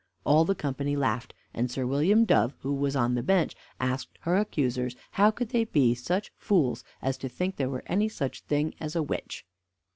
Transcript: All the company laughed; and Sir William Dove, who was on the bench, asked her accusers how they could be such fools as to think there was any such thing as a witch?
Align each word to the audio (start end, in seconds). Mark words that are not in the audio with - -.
All 0.25 0.45
the 0.45 0.55
company 0.55 0.95
laughed; 0.95 1.35
and 1.53 1.69
Sir 1.69 1.85
William 1.85 2.25
Dove, 2.25 2.55
who 2.61 2.73
was 2.73 2.95
on 2.95 3.13
the 3.13 3.21
bench, 3.21 3.55
asked 3.79 4.17
her 4.21 4.35
accusers 4.35 4.95
how 5.11 5.29
they 5.29 5.45
could 5.45 5.71
be 5.71 5.93
such 5.93 6.31
fools 6.39 6.83
as 7.03 7.19
to 7.19 7.29
think 7.29 7.57
there 7.57 7.69
was 7.69 7.83
any 7.85 8.09
such 8.09 8.41
thing 8.41 8.73
as 8.79 8.95
a 8.95 9.03
witch? 9.03 9.45